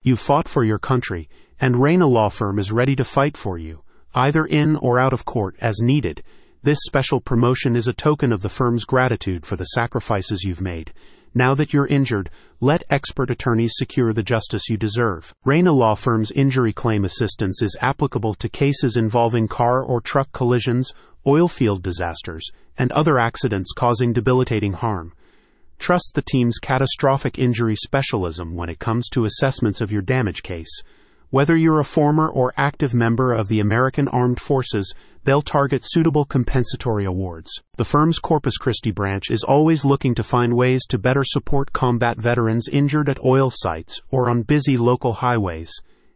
You 0.00 0.14
fought 0.14 0.48
for 0.48 0.62
your 0.62 0.78
country, 0.78 1.28
and 1.60 1.82
Reyna 1.82 2.06
Law 2.06 2.28
Firm 2.28 2.60
is 2.60 2.70
ready 2.70 2.94
to 2.94 3.04
fight 3.04 3.36
for 3.36 3.58
you, 3.58 3.82
either 4.14 4.46
in 4.46 4.76
or 4.76 5.00
out 5.00 5.12
of 5.12 5.24
court 5.24 5.56
as 5.60 5.80
needed. 5.80 6.22
This 6.62 6.78
special 6.86 7.20
promotion 7.20 7.74
is 7.74 7.88
a 7.88 7.92
token 7.92 8.32
of 8.32 8.42
the 8.42 8.48
firm's 8.48 8.84
gratitude 8.84 9.44
for 9.44 9.56
the 9.56 9.64
sacrifices 9.64 10.44
you've 10.44 10.60
made. 10.60 10.92
Now 11.34 11.52
that 11.56 11.72
you're 11.72 11.88
injured, 11.88 12.30
let 12.60 12.84
expert 12.88 13.28
attorneys 13.28 13.72
secure 13.74 14.12
the 14.12 14.22
justice 14.22 14.68
you 14.68 14.76
deserve. 14.76 15.34
Reyna 15.44 15.72
Law 15.72 15.96
Firm's 15.96 16.30
injury 16.30 16.72
claim 16.72 17.04
assistance 17.04 17.60
is 17.60 17.76
applicable 17.80 18.34
to 18.34 18.48
cases 18.48 18.96
involving 18.96 19.48
car 19.48 19.82
or 19.82 20.00
truck 20.00 20.30
collisions, 20.30 20.94
oil 21.26 21.48
field 21.48 21.82
disasters, 21.82 22.48
and 22.78 22.92
other 22.92 23.18
accidents 23.18 23.72
causing 23.72 24.12
debilitating 24.12 24.74
harm. 24.74 25.12
Trust 25.78 26.12
the 26.14 26.22
team's 26.22 26.58
catastrophic 26.58 27.38
injury 27.38 27.76
specialism 27.76 28.54
when 28.54 28.68
it 28.68 28.78
comes 28.78 29.08
to 29.10 29.24
assessments 29.24 29.80
of 29.80 29.92
your 29.92 30.02
damage 30.02 30.42
case. 30.42 30.82
Whether 31.30 31.56
you're 31.56 31.78
a 31.78 31.84
former 31.84 32.28
or 32.28 32.54
active 32.56 32.94
member 32.94 33.32
of 33.32 33.48
the 33.48 33.60
American 33.60 34.08
Armed 34.08 34.40
Forces, 34.40 34.94
they'll 35.24 35.42
target 35.42 35.82
suitable 35.84 36.24
compensatory 36.24 37.04
awards. 37.04 37.50
The 37.76 37.84
firm's 37.84 38.18
Corpus 38.18 38.56
Christi 38.56 38.90
branch 38.90 39.30
is 39.30 39.44
always 39.44 39.84
looking 39.84 40.14
to 40.14 40.22
find 40.22 40.54
ways 40.54 40.86
to 40.88 40.98
better 40.98 41.24
support 41.24 41.74
combat 41.74 42.16
veterans 42.16 42.66
injured 42.66 43.10
at 43.10 43.22
oil 43.22 43.50
sites 43.52 44.00
or 44.10 44.30
on 44.30 44.42
busy 44.42 44.78
local 44.78 45.14
highways. 45.14 45.70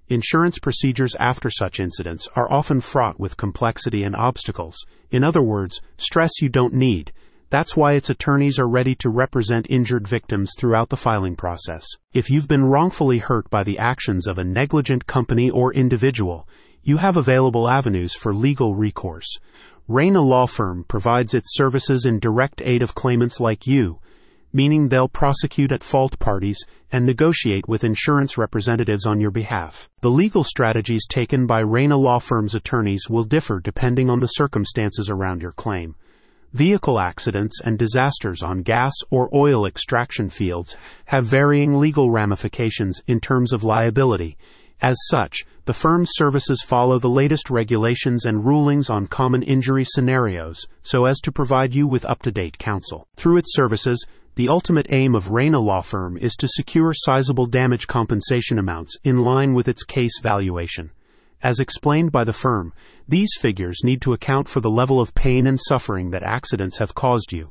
Insurance 0.08 0.58
procedures 0.58 1.14
after 1.16 1.50
such 1.50 1.78
incidents 1.78 2.27
are 2.34 2.50
often 2.50 2.80
fraught 2.80 3.20
with 3.20 3.36
complexity 3.36 4.02
and 4.02 4.16
obstacles. 4.16 4.77
In 5.10 5.22
other 5.22 5.42
words, 5.42 5.80
stress 5.98 6.41
you 6.41 6.48
don't 6.48 6.74
need. 6.74 7.12
That's 7.52 7.77
why 7.77 7.92
its 7.92 8.09
attorneys 8.09 8.59
are 8.59 8.66
ready 8.66 8.95
to 8.95 9.11
represent 9.11 9.66
injured 9.69 10.09
victims 10.09 10.55
throughout 10.56 10.88
the 10.88 10.97
filing 10.97 11.37
process. 11.37 11.87
If 12.15 12.30
you've 12.30 12.48
been 12.48 12.65
wrongfully 12.65 13.19
hurt 13.19 13.51
by 13.51 13.62
the 13.62 13.78
actions 13.78 14.27
of 14.27 14.38
a 14.38 14.42
negligent 14.42 15.06
company 15.06 15.51
or 15.51 15.70
individual, 15.75 16.48
you 16.83 16.97
have 16.97 17.19
available 17.19 17.69
avenues 17.69 18.14
for 18.14 18.33
legal 18.33 18.75
recourse. 18.75 19.39
Reyna 19.86 20.22
Law 20.22 20.47
Firm 20.47 20.86
provides 20.89 21.34
its 21.34 21.55
services 21.55 22.06
in 22.06 22.20
direct 22.20 22.62
aid 22.64 22.81
of 22.83 22.94
claimants 22.94 23.39
like 23.39 23.66
you, 23.66 24.00
meaning 24.50 24.89
they'll 24.89 25.06
prosecute 25.06 25.72
at 25.72 25.84
fault 25.84 26.19
parties 26.19 26.64
and 26.91 27.05
negotiate 27.05 27.69
with 27.69 27.84
insurance 27.84 28.39
representatives 28.39 29.05
on 29.05 29.20
your 29.20 29.31
behalf. 29.31 29.91
The 30.00 30.09
legal 30.09 30.42
strategies 30.42 31.06
taken 31.06 31.47
by 31.47 31.61
Reyna 31.61 31.98
Law 31.98 32.19
Firm's 32.19 32.55
attorneys 32.55 33.11
will 33.11 33.25
differ 33.25 33.61
depending 33.61 34.09
on 34.09 34.20
the 34.20 34.27
circumstances 34.41 35.11
around 35.11 35.42
your 35.42 35.53
claim. 35.53 35.97
Vehicle 36.53 37.00
accidents 37.00 37.62
and 37.64 37.78
disasters 37.78 38.42
on 38.42 38.61
gas 38.61 38.92
or 39.08 39.34
oil 39.34 39.64
extraction 39.64 40.28
fields 40.28 40.77
have 41.06 41.25
varying 41.25 41.81
legal 41.81 42.11
ramifications 42.11 43.00
in 43.06 43.20
terms 43.20 43.55
of 43.55 43.64
liability. 43.64 44.36
As 44.83 44.98
such, 45.09 45.47
the 45.64 45.72
firm's 45.72 46.11
services 46.12 46.62
follow 46.62 46.98
the 46.98 47.09
latest 47.09 47.48
regulations 47.48 48.27
and 48.27 48.44
rulings 48.44 48.91
on 48.91 49.06
common 49.06 49.42
injury 49.42 49.86
scenarios 49.86 50.67
so 50.83 51.06
as 51.06 51.20
to 51.20 51.33
provide 51.33 51.75
you 51.75 51.86
with 51.86 52.05
up 52.05 52.20
to 52.20 52.31
date 52.31 52.59
counsel. 52.59 53.06
Through 53.16 53.39
its 53.39 53.55
services, 53.55 54.05
the 54.34 54.50
ultimate 54.50 54.89
aim 54.91 55.14
of 55.14 55.31
Reyna 55.31 55.59
Law 55.59 55.81
Firm 55.81 56.19
is 56.19 56.34
to 56.34 56.48
secure 56.48 56.92
sizable 56.94 57.47
damage 57.47 57.87
compensation 57.87 58.59
amounts 58.59 58.98
in 59.05 59.25
line 59.25 59.55
with 59.55 59.69
its 59.69 59.84
case 59.84 60.20
valuation. 60.20 60.91
As 61.42 61.58
explained 61.58 62.12
by 62.12 62.22
the 62.22 62.32
firm, 62.32 62.72
these 63.08 63.30
figures 63.36 63.80
need 63.82 64.00
to 64.02 64.12
account 64.12 64.48
for 64.48 64.60
the 64.60 64.70
level 64.70 65.00
of 65.00 65.14
pain 65.14 65.48
and 65.48 65.58
suffering 65.60 66.12
that 66.12 66.22
accidents 66.22 66.78
have 66.78 66.94
caused 66.94 67.32
you, 67.32 67.50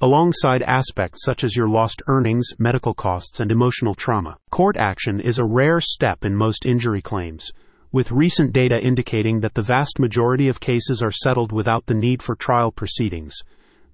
alongside 0.00 0.62
aspects 0.62 1.24
such 1.24 1.42
as 1.42 1.56
your 1.56 1.68
lost 1.68 2.00
earnings, 2.06 2.50
medical 2.58 2.94
costs, 2.94 3.40
and 3.40 3.50
emotional 3.50 3.94
trauma. 3.94 4.36
Court 4.50 4.76
action 4.76 5.18
is 5.18 5.40
a 5.40 5.44
rare 5.44 5.80
step 5.80 6.24
in 6.24 6.36
most 6.36 6.64
injury 6.64 7.02
claims, 7.02 7.50
with 7.90 8.12
recent 8.12 8.52
data 8.52 8.80
indicating 8.80 9.40
that 9.40 9.54
the 9.54 9.62
vast 9.62 9.98
majority 9.98 10.48
of 10.48 10.60
cases 10.60 11.02
are 11.02 11.10
settled 11.10 11.50
without 11.50 11.86
the 11.86 11.94
need 11.94 12.22
for 12.22 12.36
trial 12.36 12.70
proceedings. 12.70 13.34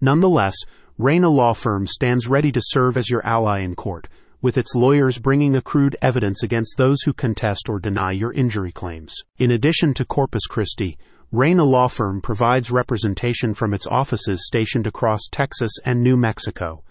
Nonetheless, 0.03 0.57
Reyna 0.99 1.31
Law 1.31 1.55
Firm 1.55 1.87
stands 1.87 2.29
ready 2.29 2.53
to 2.53 2.61
serve 2.63 2.99
as 2.99 3.09
your 3.09 3.25
ally 3.25 3.61
in 3.61 3.75
court 3.75 4.07
with 4.43 4.57
its 4.57 4.75
lawyers 4.75 5.19
bringing 5.19 5.55
accrued 5.55 5.97
evidence 6.01 6.43
against 6.43 6.77
those 6.77 7.03
who 7.03 7.13
contest 7.13 7.69
or 7.69 7.79
deny 7.79 8.13
your 8.13 8.33
injury 8.33 8.73
claims. 8.73 9.15
In 9.39 9.51
addition 9.51 9.95
to 9.95 10.05
Corpus 10.05 10.47
Christi, 10.47 10.99
Reyna 11.33 11.65
Law 11.65 11.87
Firm 11.87 12.21
provides 12.21 12.71
representation 12.71 13.55
from 13.55 13.73
its 13.73 13.87
offices 13.87 14.47
stationed 14.47 14.87
across 14.87 15.29
Texas 15.31 15.71
and 15.85 16.03
New 16.03 16.17
Mexico. 16.17 16.83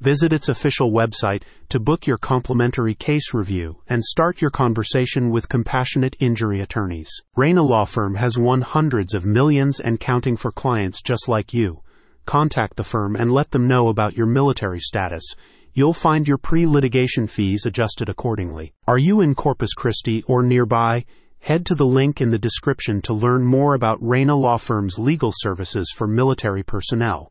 Visit 0.00 0.32
its 0.32 0.48
official 0.48 0.90
website 0.90 1.42
to 1.68 1.78
book 1.78 2.06
your 2.06 2.18
complimentary 2.18 2.94
case 2.94 3.32
review 3.32 3.82
and 3.86 4.02
start 4.02 4.40
your 4.40 4.50
conversation 4.50 5.30
with 5.30 5.48
compassionate 5.48 6.16
injury 6.18 6.60
attorneys. 6.60 7.10
Reyna 7.36 7.62
Law 7.62 7.84
Firm 7.84 8.16
has 8.16 8.38
won 8.38 8.62
hundreds 8.62 9.14
of 9.14 9.26
millions 9.26 9.78
and 9.78 10.00
counting 10.00 10.36
for 10.36 10.50
clients 10.50 11.02
just 11.02 11.28
like 11.28 11.54
you. 11.54 11.82
Contact 12.24 12.76
the 12.76 12.84
firm 12.84 13.14
and 13.14 13.30
let 13.30 13.50
them 13.50 13.68
know 13.68 13.88
about 13.88 14.16
your 14.16 14.26
military 14.26 14.80
status 14.80 15.36
you'll 15.74 15.92
find 15.92 16.26
your 16.26 16.38
pre 16.38 16.66
litigation 16.66 17.26
fees 17.26 17.66
adjusted 17.66 18.08
accordingly. 18.08 18.72
Are 18.86 18.98
you 18.98 19.20
in 19.20 19.34
Corpus 19.34 19.74
Christi 19.74 20.22
or 20.26 20.42
nearby? 20.42 21.04
Head 21.40 21.66
to 21.66 21.74
the 21.74 21.86
link 21.86 22.20
in 22.20 22.30
the 22.30 22.38
description 22.38 23.02
to 23.02 23.12
learn 23.12 23.44
more 23.44 23.74
about 23.74 24.02
Reyna 24.02 24.36
Law 24.36 24.58
Firm's 24.58 24.98
legal 24.98 25.32
services 25.34 25.92
for 25.94 26.06
military 26.06 26.62
personnel. 26.62 27.30